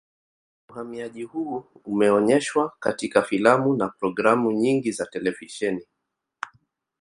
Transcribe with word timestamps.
Uhamiaji 0.69 1.23
huu 1.23 1.65
umeonyeshwa 1.85 2.71
katika 2.79 3.21
filamu 3.21 3.75
na 3.77 3.89
programu 3.89 4.51
nyingi 4.51 4.91
za 4.91 5.05
televisheni 5.05 5.85